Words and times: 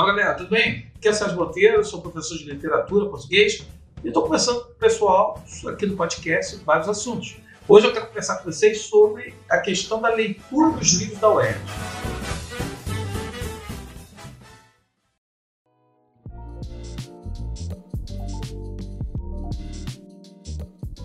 Fala 0.00 0.14
galera, 0.14 0.34
tudo 0.34 0.48
bem? 0.48 0.86
Aqui 0.96 1.08
é 1.08 1.12
Sérgio 1.12 1.36
Monteiro, 1.36 1.84
sou 1.84 2.00
professor 2.00 2.38
de 2.38 2.44
literatura 2.44 3.10
português 3.10 3.66
e 4.02 4.08
estou 4.08 4.22
conversando 4.22 4.64
com 4.64 4.70
o 4.70 4.74
pessoal 4.76 5.44
aqui 5.68 5.84
no 5.84 5.94
podcast 5.94 6.56
vários 6.64 6.88
assuntos. 6.88 7.36
Hoje 7.68 7.86
eu 7.86 7.92
quero 7.92 8.06
conversar 8.06 8.36
com 8.36 8.50
vocês 8.50 8.80
sobre 8.80 9.34
a 9.46 9.58
questão 9.58 10.00
da 10.00 10.08
leitura 10.08 10.70
dos 10.70 10.94
livros 10.94 11.18
da 11.18 11.34
UERJ. 11.34 11.60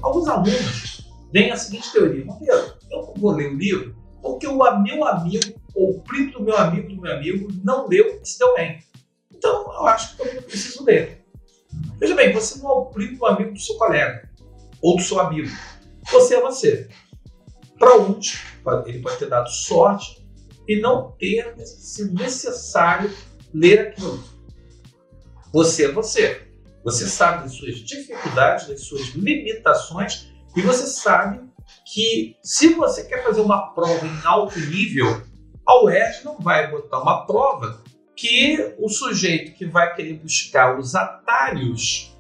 Alguns 0.02 0.28
alunos 0.30 1.12
têm 1.34 1.52
a 1.52 1.58
seguinte 1.58 1.92
teoria: 1.92 2.24
Monteiro, 2.24 2.76
eu 2.90 3.14
vou 3.18 3.32
ler 3.32 3.52
o 3.52 3.58
livro 3.58 3.94
porque 4.22 4.48
o 4.48 4.56
meu 4.56 5.06
amigo 5.06 5.66
ou 5.76 5.98
o 5.98 6.02
primo 6.02 6.32
do 6.32 6.42
meu 6.42 6.58
amigo 6.58 6.88
do 6.88 7.02
meu 7.02 7.14
amigo 7.14 7.48
não 7.64 7.88
leu 7.88 8.20
e 8.24 8.26
se 8.26 8.40
deu 8.40 8.56
bem. 8.56 8.80
Então, 9.38 9.62
eu 9.74 9.88
acho 9.88 10.16
que 10.16 10.22
eu 10.22 10.42
preciso 10.44 10.84
ler. 10.84 11.26
Veja 11.98 12.16
bem, 12.16 12.34
você 12.34 12.60
não 12.60 12.70
é 12.70 12.74
o 12.74 12.86
primo 12.86 13.18
do 13.18 13.26
amigo 13.26 13.52
do 13.54 13.60
seu 13.60 13.76
colega 13.76 14.30
ou 14.82 14.96
do 14.96 15.02
seu 15.02 15.20
amigo. 15.20 15.50
Você 16.12 16.36
é 16.36 16.42
você. 16.42 16.90
Para 17.78 17.98
uns, 17.98 18.42
ele 18.86 19.00
pode 19.00 19.18
ter 19.18 19.30
dado 19.30 19.50
sorte 19.50 20.26
e 20.68 20.80
não 20.80 21.12
ter 21.20 21.56
sido 21.66 22.14
necessário 22.14 23.12
ler 23.54 23.80
aquilo. 23.80 24.24
Você 25.52 25.86
é 25.86 25.92
você. 25.92 26.42
Você 26.84 27.08
sabe 27.08 27.44
das 27.44 27.54
suas 27.54 27.76
dificuldades, 27.78 28.68
das 28.68 28.82
suas 28.82 29.08
limitações 29.16 30.32
e 30.56 30.62
você 30.62 30.86
sabe 30.86 31.42
que 31.86 32.38
se 32.44 32.74
você 32.74 33.04
quer 33.04 33.24
fazer 33.24 33.42
uma 33.42 33.74
prova 33.74 34.06
em 34.06 34.26
alto 34.26 34.60
nível, 34.60 35.22
a 35.66 35.84
UERJ 35.84 36.24
não 36.24 36.40
vai 36.40 36.70
botar 36.70 37.02
uma 37.02 37.26
prova 37.26 37.82
que 38.16 38.76
o 38.78 38.90
sujeito 38.90 39.54
que 39.54 39.66
vai 39.66 39.94
querer 39.94 40.14
buscar 40.14 40.78
os 40.80 40.96
atalhos 40.96 42.16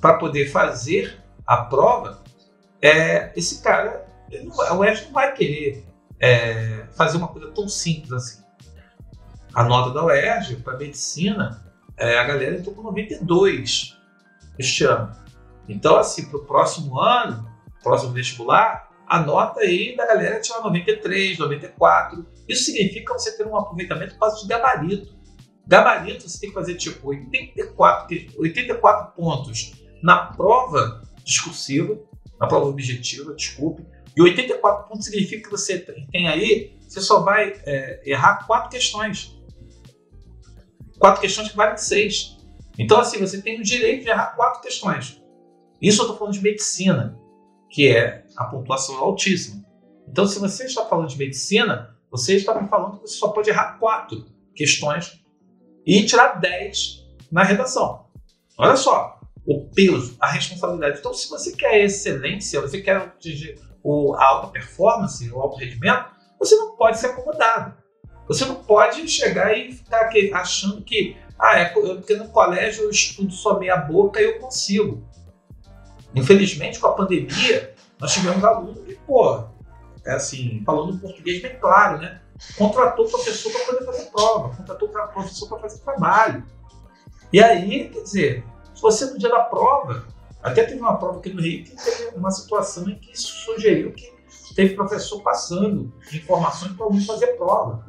para 0.00 0.18
poder 0.18 0.50
fazer 0.50 1.18
a 1.46 1.58
prova, 1.58 2.22
é, 2.80 3.32
esse 3.36 3.62
cara, 3.62 4.06
não, 4.44 4.60
a 4.60 4.74
UERJ 4.74 5.06
não 5.06 5.12
vai 5.12 5.32
querer 5.32 5.86
é, 6.20 6.86
fazer 6.96 7.16
uma 7.16 7.28
coisa 7.28 7.50
tão 7.52 7.68
simples 7.68 8.12
assim. 8.12 8.42
A 9.54 9.64
nota 9.64 9.92
da 9.92 10.04
UERJ 10.04 10.56
para 10.56 10.76
medicina, 10.76 11.62
é, 11.96 12.18
a 12.18 12.24
galera 12.24 12.56
entrou 12.56 12.74
com 12.74 12.82
92 12.82 13.98
este 14.58 14.84
ano. 14.84 15.14
Então, 15.68 15.96
assim, 15.96 16.26
para 16.26 16.38
o 16.38 16.44
próximo 16.44 16.98
ano, 16.98 17.48
próximo 17.82 18.12
vestibular, 18.12 18.90
a 19.06 19.20
nota 19.20 19.60
aí 19.60 19.94
da 19.96 20.06
galera 20.06 20.40
tirar 20.40 20.62
93, 20.62 21.38
94. 21.38 22.26
Isso 22.48 22.64
significa 22.64 23.12
você 23.12 23.36
ter 23.36 23.46
um 23.46 23.56
aproveitamento 23.56 24.16
quase 24.16 24.42
de 24.42 24.48
gabarito. 24.48 25.14
Gabarito 25.72 26.28
você 26.28 26.38
tem 26.38 26.50
que 26.50 26.54
fazer 26.54 26.74
tipo 26.74 27.08
84, 27.08 28.34
84 28.36 29.14
pontos 29.14 29.72
na 30.02 30.26
prova 30.26 31.00
discursiva, 31.24 31.98
na 32.38 32.46
prova 32.46 32.66
objetiva, 32.66 33.32
desculpe, 33.34 33.82
e 34.14 34.20
84 34.20 34.86
pontos 34.86 35.06
significa 35.06 35.44
que 35.44 35.50
você 35.50 35.78
tem 35.78 36.28
aí, 36.28 36.76
você 36.86 37.00
só 37.00 37.20
vai 37.20 37.58
é, 37.64 38.02
errar 38.04 38.46
quatro 38.46 38.68
questões. 38.68 39.40
Quatro 40.98 41.22
questões 41.22 41.48
que 41.48 41.56
valem 41.56 41.78
seis. 41.78 42.36
Então, 42.78 43.00
assim, 43.00 43.18
você 43.18 43.40
tem 43.40 43.58
o 43.58 43.62
direito 43.62 44.02
de 44.02 44.10
errar 44.10 44.36
quatro 44.36 44.60
questões. 44.60 45.22
Isso 45.80 46.02
eu 46.02 46.04
estou 46.04 46.18
falando 46.18 46.34
de 46.34 46.42
medicina, 46.42 47.18
que 47.70 47.88
é 47.88 48.26
a 48.36 48.44
pontuação 48.44 48.96
altíssima. 48.96 49.64
Então, 50.06 50.26
se 50.26 50.38
você 50.38 50.66
está 50.66 50.84
falando 50.84 51.08
de 51.08 51.16
medicina, 51.16 51.96
você 52.10 52.36
está 52.36 52.60
me 52.60 52.68
falando 52.68 52.98
que 52.98 53.08
você 53.08 53.16
só 53.16 53.28
pode 53.28 53.48
errar 53.48 53.78
quatro 53.78 54.26
questões 54.54 55.21
e 55.86 56.04
tirar 56.04 56.40
10 56.40 57.04
na 57.30 57.42
redação. 57.42 58.06
Olha 58.58 58.76
só, 58.76 59.20
o 59.46 59.68
peso, 59.74 60.16
a 60.20 60.28
responsabilidade. 60.28 60.98
Então, 60.98 61.12
se 61.12 61.28
você 61.28 61.52
quer 61.52 61.84
excelência, 61.84 62.60
você 62.60 62.80
quer 62.80 62.96
atingir 62.96 63.58
o, 63.82 64.14
a 64.14 64.24
alta 64.24 64.48
performance, 64.48 65.30
o 65.30 65.40
alto 65.40 65.58
rendimento, 65.58 66.06
você 66.38 66.54
não 66.56 66.76
pode 66.76 66.98
ser 66.98 67.06
acomodado. 67.08 67.74
Você 68.28 68.44
não 68.44 68.56
pode 68.56 69.08
chegar 69.08 69.56
e 69.56 69.72
ficar 69.72 70.02
aqui 70.02 70.32
achando 70.32 70.82
que, 70.82 71.16
ah, 71.38 71.58
é 71.58 71.64
porque 71.66 72.14
no 72.14 72.28
colégio 72.28 72.84
eu 72.84 72.90
estudo 72.90 73.32
só 73.32 73.58
meia 73.58 73.76
boca 73.76 74.20
e 74.20 74.24
eu 74.24 74.38
consigo. 74.38 75.02
Infelizmente, 76.14 76.78
com 76.78 76.86
a 76.86 76.92
pandemia, 76.92 77.74
nós 77.98 78.12
tivemos 78.12 78.44
alunos 78.44 78.84
que, 78.84 78.94
pô, 79.06 79.44
é 80.04 80.12
assim, 80.12 80.62
falando 80.64 80.98
português 80.98 81.42
bem 81.42 81.58
claro, 81.58 81.98
né? 81.98 82.20
Contratou 82.56 83.08
professor 83.08 83.52
para 83.52 83.64
poder 83.64 83.84
fazer 83.86 84.10
prova, 84.10 84.56
contratou 84.56 84.88
professor 84.88 85.48
para 85.48 85.58
fazer 85.58 85.78
trabalho. 85.78 86.44
E 87.32 87.42
aí, 87.42 87.88
quer 87.88 88.02
dizer, 88.02 88.44
se 88.74 88.82
você 88.82 89.06
no 89.06 89.18
dia 89.18 89.30
da 89.30 89.40
prova, 89.44 90.06
até 90.42 90.64
teve 90.64 90.80
uma 90.80 90.96
prova 90.96 91.18
aqui 91.18 91.32
no 91.32 91.40
Rio 91.40 91.64
que 91.64 91.76
teve 91.76 92.16
uma 92.16 92.30
situação 92.30 92.88
em 92.88 92.98
que 92.98 93.16
sugeriu 93.16 93.92
que 93.92 94.12
teve 94.54 94.74
professor 94.74 95.22
passando 95.22 95.92
informações 96.12 96.72
para 96.72 96.84
aluno 96.84 97.04
fazer 97.04 97.28
prova. 97.38 97.86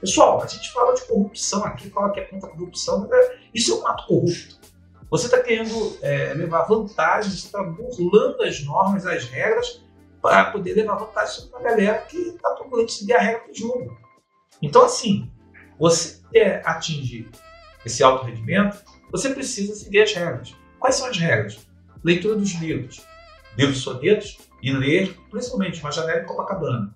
Pessoal, 0.00 0.42
a 0.42 0.46
gente 0.46 0.72
fala 0.72 0.94
de 0.94 1.04
corrupção 1.04 1.64
aqui, 1.64 1.88
fala 1.90 2.10
que 2.10 2.18
é 2.18 2.24
contra 2.24 2.48
a 2.48 2.52
corrupção, 2.52 3.00
mas 3.00 3.10
é, 3.12 3.38
isso 3.54 3.72
é 3.72 3.76
um 3.76 3.86
ato 3.86 4.06
corrupto. 4.08 4.58
Você 5.08 5.26
está 5.26 5.40
querendo 5.40 5.96
é, 6.02 6.32
levar 6.34 6.62
vantagem, 6.62 7.30
você 7.30 7.46
está 7.46 7.62
burlando 7.62 8.42
as 8.42 8.64
normas, 8.64 9.06
as 9.06 9.26
regras, 9.26 9.80
para 10.20 10.46
poder 10.46 10.74
levar 10.74 10.96
vantagem 10.96 11.34
sobre 11.34 11.50
uma 11.50 11.62
galera 11.62 11.98
que 11.98 12.16
está 12.16 12.51
procurando 12.72 12.90
seguir 12.90 13.12
a 13.12 13.20
regra 13.20 13.46
do 13.46 13.54
jogo. 13.54 13.98
Então, 14.62 14.84
assim, 14.84 15.30
você 15.78 16.20
quer 16.32 16.62
atingir 16.64 17.28
esse 17.84 18.02
alto 18.02 18.24
rendimento, 18.24 18.82
você 19.10 19.34
precisa 19.34 19.74
seguir 19.74 20.02
as 20.02 20.12
regras. 20.12 20.56
Quais 20.78 20.96
são 20.96 21.06
as 21.06 21.18
regras? 21.18 21.66
Leitura 22.02 22.34
dos 22.34 22.54
livros, 22.54 23.02
livros 23.56 23.78
sonetos 23.78 24.38
e 24.62 24.72
ler, 24.72 25.16
principalmente, 25.30 25.80
Uma 25.80 25.92
Janela 25.92 26.22
em 26.22 26.26
Copacabana. 26.26 26.94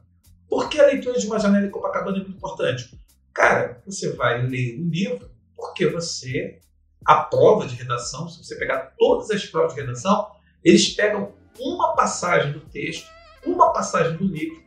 Por 0.49 0.69
que 0.69 0.81
a 0.81 0.87
leitura 0.87 1.19
de 1.19 1.27
Uma 1.27 1.39
Janela 1.39 1.67
em 1.67 1.71
Copacabana 1.71 2.17
é 2.17 2.21
muito 2.21 2.37
importante? 2.37 2.99
Cara, 3.35 3.83
você 3.85 4.13
vai 4.13 4.43
ler 4.47 4.81
o 4.81 4.89
livro 4.89 5.31
porque 5.55 5.87
você 5.87 6.59
a 7.05 7.17
prova 7.17 7.67
de 7.67 7.77
redação, 7.77 8.29
se 8.29 8.43
você 8.43 8.57
pegar 8.57 8.95
todas 8.99 9.31
as 9.31 9.45
provas 9.47 9.75
de 9.75 9.81
redação, 9.81 10.29
eles 10.65 10.89
pegam 10.89 11.33
uma 11.59 11.95
passagem 11.95 12.53
do 12.53 12.61
texto, 12.61 13.09
uma 13.45 13.73
passagem 13.73 14.17
do 14.17 14.25
livro, 14.25 14.66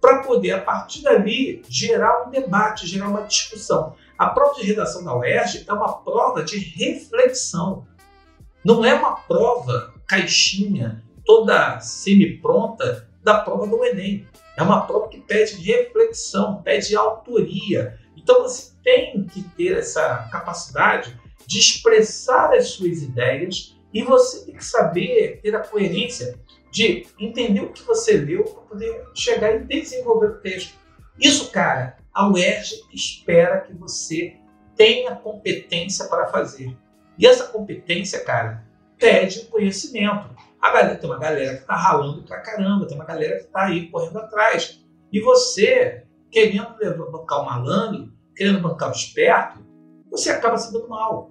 para 0.00 0.22
poder, 0.22 0.52
a 0.52 0.60
partir 0.60 1.02
dali, 1.02 1.62
gerar 1.68 2.26
um 2.26 2.30
debate, 2.30 2.86
gerar 2.86 3.08
uma 3.08 3.22
discussão. 3.22 3.94
A 4.16 4.26
prova 4.28 4.54
de 4.54 4.66
redação 4.66 5.04
da 5.04 5.16
UERJ 5.16 5.64
é 5.68 5.72
uma 5.72 5.92
prova 5.92 6.42
de 6.42 6.58
reflexão. 6.58 7.86
Não 8.64 8.84
é 8.84 8.94
uma 8.94 9.16
prova 9.16 9.94
caixinha, 10.06 11.02
toda 11.24 11.78
semi-pronta 11.80 13.08
da 13.22 13.40
prova 13.40 13.66
do 13.66 13.84
Enem. 13.84 14.26
É 14.56 14.62
uma 14.62 14.82
prova 14.82 15.08
que 15.08 15.20
pede 15.20 15.56
reflexão, 15.62 16.62
pede 16.62 16.96
autoria. 16.96 17.98
Então 18.16 18.42
você 18.42 18.72
tem 18.82 19.24
que 19.24 19.42
ter 19.42 19.78
essa 19.78 20.28
capacidade 20.30 21.18
de 21.46 21.58
expressar 21.58 22.52
as 22.52 22.68
suas 22.68 23.02
ideias 23.02 23.76
e 23.92 24.02
você 24.02 24.46
tem 24.46 24.54
que 24.54 24.64
saber 24.64 25.40
ter 25.42 25.54
a 25.54 25.60
coerência 25.60 26.38
de 26.70 27.06
entender 27.18 27.60
o 27.60 27.72
que 27.72 27.82
você 27.82 28.12
leu 28.12 28.44
para 28.44 28.62
poder 28.62 29.04
chegar 29.14 29.54
e 29.54 29.64
desenvolver 29.64 30.26
o 30.26 30.40
texto. 30.40 30.78
Isso, 31.18 31.50
cara, 31.50 31.98
a 32.12 32.28
UERJ 32.28 32.82
espera 32.92 33.60
que 33.60 33.74
você 33.74 34.36
tenha 34.76 35.14
competência 35.14 36.06
para 36.06 36.28
fazer. 36.28 36.76
E 37.18 37.26
essa 37.26 37.48
competência, 37.48 38.24
cara, 38.24 38.64
pede 38.98 39.46
conhecimento. 39.46 40.30
A 40.60 40.72
galera, 40.72 40.96
tem 40.96 41.10
uma 41.10 41.18
galera 41.18 41.54
que 41.54 41.62
está 41.62 41.74
ralando 41.74 42.22
pra 42.22 42.40
caramba, 42.40 42.86
tem 42.86 42.96
uma 42.96 43.04
galera 43.04 43.36
que 43.36 43.46
está 43.46 43.66
aí 43.66 43.88
correndo 43.90 44.18
atrás. 44.18 44.80
E 45.12 45.20
você, 45.20 46.06
querendo 46.30 46.76
bancar 47.10 47.42
o 47.42 47.46
malandro, 47.46 48.12
querendo 48.34 48.60
bancar 48.60 48.90
o 48.90 48.92
esperto, 48.92 49.60
você 50.10 50.30
acaba 50.30 50.56
se 50.56 50.72
dando 50.72 50.88
mal. 50.88 51.30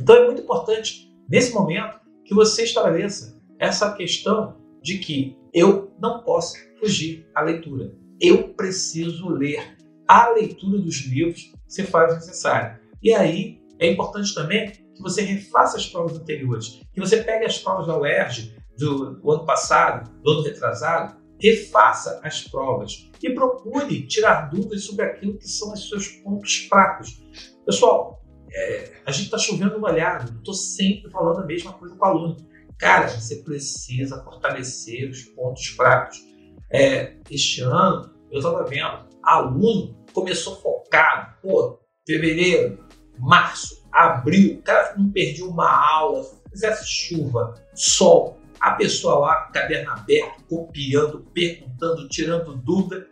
Então 0.00 0.16
é 0.16 0.26
muito 0.26 0.42
importante, 0.42 1.14
nesse 1.28 1.54
momento, 1.54 2.00
que 2.24 2.34
você 2.34 2.64
estabeleça 2.64 3.40
essa 3.62 3.92
questão 3.92 4.56
de 4.82 4.98
que 4.98 5.38
eu 5.54 5.94
não 6.00 6.24
posso 6.24 6.56
fugir 6.80 7.24
à 7.32 7.42
leitura. 7.42 7.94
Eu 8.20 8.48
preciso 8.54 9.28
ler. 9.28 9.76
A 10.08 10.30
leitura 10.30 10.78
dos 10.78 11.06
livros 11.06 11.52
se 11.68 11.84
faz 11.84 12.12
necessária. 12.12 12.80
E 13.00 13.14
aí 13.14 13.62
é 13.78 13.88
importante 13.88 14.34
também 14.34 14.72
que 14.72 15.00
você 15.00 15.22
refaça 15.22 15.76
as 15.76 15.86
provas 15.86 16.18
anteriores, 16.18 16.80
que 16.92 16.98
você 16.98 17.22
pegue 17.22 17.46
as 17.46 17.56
provas 17.58 17.86
da 17.86 17.96
UERJ 17.96 18.56
do, 18.76 19.20
do 19.20 19.30
ano 19.30 19.46
passado, 19.46 20.10
do 20.20 20.32
ano 20.32 20.42
retrasado, 20.42 21.22
refaça 21.40 22.20
as 22.24 22.42
provas 22.42 23.08
e 23.22 23.30
procure 23.30 24.06
tirar 24.08 24.50
dúvidas 24.50 24.84
sobre 24.84 25.04
aquilo 25.04 25.38
que 25.38 25.48
são 25.48 25.72
os 25.72 25.88
seus 25.88 26.08
pontos 26.08 26.66
fracos. 26.68 27.22
Pessoal, 27.64 28.20
é, 28.52 28.92
a 29.06 29.12
gente 29.12 29.26
está 29.26 29.38
chovendo 29.38 29.78
molhado, 29.78 30.32
estou 30.36 30.52
sempre 30.52 31.10
falando 31.12 31.40
a 31.40 31.46
mesma 31.46 31.72
coisa 31.72 31.94
com 31.94 32.04
o 32.04 32.08
aluno. 32.08 32.36
Cara, 32.82 33.06
você 33.06 33.36
precisa 33.36 34.20
fortalecer 34.24 35.08
os 35.08 35.22
pontos 35.22 35.68
fracos. 35.68 36.20
É, 36.68 37.14
este 37.30 37.60
ano, 37.60 38.12
eu 38.28 38.38
estava 38.38 38.64
vendo, 38.64 39.06
aluno 39.22 39.96
começou 40.12 40.56
focado, 40.56 41.32
pô, 41.40 41.78
fevereiro, 42.04 42.84
março, 43.20 43.86
abril, 43.92 44.58
o 44.58 44.62
cara 44.62 44.96
não 44.98 45.12
perdia 45.12 45.46
uma 45.46 45.70
aula, 45.70 46.28
fizesse 46.50 46.84
chuva, 46.84 47.54
sol, 47.72 48.36
a 48.58 48.72
pessoa 48.72 49.16
lá, 49.20 49.42
caderno 49.52 49.92
aberto, 49.92 50.42
copiando, 50.48 51.24
perguntando, 51.32 52.08
tirando 52.08 52.56
dúvida. 52.56 53.06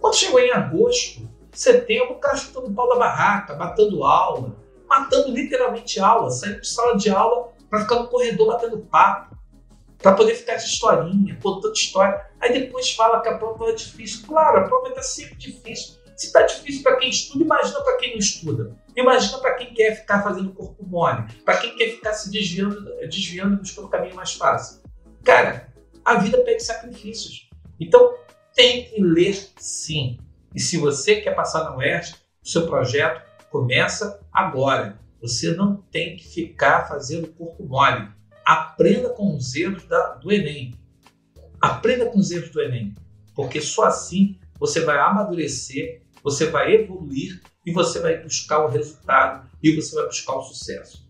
Quando 0.00 0.16
chegou 0.16 0.40
em 0.40 0.50
agosto, 0.50 1.30
setembro, 1.52 2.14
o 2.14 2.18
cara 2.18 2.36
chutando 2.36 2.74
pau 2.74 2.88
da 2.88 2.96
barraca, 2.96 3.54
matando 3.54 4.02
aula, 4.02 4.56
matando 4.88 5.30
literalmente 5.30 6.00
aula, 6.00 6.28
saindo 6.28 6.60
de 6.60 6.66
sala 6.66 6.96
de 6.96 7.08
aula 7.08 7.53
para 7.74 7.80
ficar 7.80 7.96
no 7.96 8.08
corredor 8.08 8.46
batendo 8.46 8.78
papo, 8.78 9.36
para 9.98 10.12
poder 10.12 10.34
ficar 10.34 10.56
de 10.56 10.64
historinha, 10.64 11.36
contando 11.42 11.72
história. 11.72 12.24
Aí 12.40 12.52
depois 12.52 12.92
fala 12.92 13.20
que 13.20 13.28
a 13.28 13.36
prova 13.36 13.70
é 13.70 13.72
difícil. 13.72 14.26
Claro, 14.26 14.58
a 14.58 14.62
prova 14.62 14.88
está 14.88 15.02
sempre 15.02 15.34
difícil. 15.36 15.96
Se 16.16 16.26
está 16.26 16.42
difícil 16.42 16.82
para 16.84 16.96
quem 16.96 17.10
estuda, 17.10 17.42
imagina 17.42 17.80
para 17.80 17.96
quem 17.96 18.12
não 18.12 18.18
estuda. 18.18 18.76
Imagina 18.94 19.38
para 19.38 19.54
quem 19.54 19.74
quer 19.74 19.96
ficar 19.96 20.22
fazendo 20.22 20.52
corpo 20.52 20.86
mole, 20.86 21.24
para 21.44 21.56
quem 21.58 21.74
quer 21.74 21.90
ficar 21.90 22.12
se 22.12 22.30
desviando, 22.30 22.84
desviando 23.08 23.56
buscando 23.56 23.86
o 23.86 23.90
caminho 23.90 24.14
mais 24.14 24.34
fácil. 24.34 24.80
Cara, 25.24 25.72
a 26.04 26.14
vida 26.16 26.38
pede 26.44 26.62
sacrifícios. 26.62 27.50
Então, 27.80 28.14
tem 28.54 28.84
que 28.84 29.02
ler 29.02 29.34
sim. 29.56 30.18
E 30.54 30.60
se 30.60 30.76
você 30.76 31.16
quer 31.16 31.34
passar 31.34 31.64
na 31.64 31.76
UERJ, 31.76 32.14
o 32.40 32.48
seu 32.48 32.66
projeto 32.68 33.20
começa 33.50 34.20
agora. 34.32 35.00
Você 35.24 35.54
não 35.54 35.76
tem 35.90 36.16
que 36.16 36.28
ficar 36.28 36.86
fazendo 36.86 37.28
corpo 37.28 37.64
mole. 37.64 38.10
Aprenda 38.44 39.08
com 39.08 39.34
os 39.34 39.54
erros 39.54 39.82
da, 39.84 40.16
do 40.16 40.30
Enem. 40.30 40.74
Aprenda 41.58 42.04
com 42.10 42.18
os 42.18 42.30
erros 42.30 42.50
do 42.50 42.60
Enem. 42.60 42.94
Porque 43.34 43.58
só 43.58 43.84
assim 43.84 44.38
você 44.60 44.80
vai 44.80 44.98
amadurecer, 44.98 46.02
você 46.22 46.50
vai 46.50 46.74
evoluir 46.74 47.40
e 47.64 47.72
você 47.72 48.00
vai 48.00 48.22
buscar 48.22 48.66
o 48.66 48.68
resultado 48.68 49.48
e 49.62 49.74
você 49.74 49.94
vai 49.94 50.04
buscar 50.04 50.36
o 50.36 50.42
sucesso. 50.42 51.08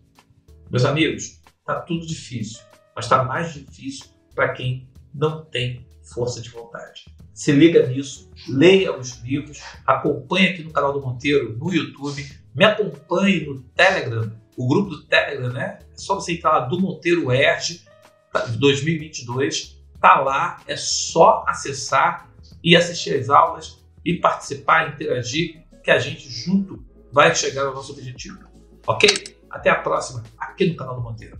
Meus 0.71 0.85
amigos, 0.85 1.41
está 1.59 1.81
tudo 1.81 2.07
difícil, 2.07 2.61
mas 2.95 3.03
está 3.03 3.21
mais 3.21 3.53
difícil 3.53 4.05
para 4.33 4.53
quem 4.53 4.89
não 5.13 5.43
tem 5.43 5.85
força 6.01 6.39
de 6.39 6.49
vontade. 6.49 7.03
Se 7.33 7.51
liga 7.51 7.85
nisso, 7.85 8.31
leia 8.47 8.97
os 8.97 9.21
livros, 9.23 9.59
acompanhe 9.85 10.47
aqui 10.47 10.63
no 10.63 10.71
canal 10.71 10.93
do 10.93 11.01
Monteiro 11.01 11.57
no 11.57 11.73
YouTube, 11.73 12.44
me 12.55 12.63
acompanhe 12.63 13.45
no 13.45 13.61
Telegram, 13.61 14.31
o 14.55 14.67
grupo 14.67 14.91
do 14.91 15.03
Telegram, 15.03 15.51
né? 15.51 15.79
É 15.93 15.97
só 15.97 16.15
você 16.15 16.33
entrar 16.33 16.51
lá 16.51 16.59
do 16.61 16.79
Monteiro 16.79 17.31
Erge 17.31 17.83
2022, 18.57 19.77
tá 19.99 20.19
lá, 20.21 20.61
é 20.67 20.75
só 20.75 21.43
acessar 21.47 22.29
e 22.63 22.75
assistir 22.75 23.19
as 23.19 23.29
aulas 23.29 23.83
e 24.03 24.15
participar, 24.15 24.93
interagir 24.93 25.63
que 25.83 25.91
a 25.91 25.99
gente 25.99 26.29
junto 26.29 26.83
vai 27.11 27.33
chegar 27.35 27.65
ao 27.65 27.75
nosso 27.75 27.91
objetivo. 27.91 28.39
Ok? 28.87 29.37
Até 29.49 29.69
a 29.69 29.75
próxima, 29.75 30.23
aqui 30.37 30.67
no 30.67 30.75
canal 30.75 30.95
do 30.95 31.01
Monteiro. 31.01 31.39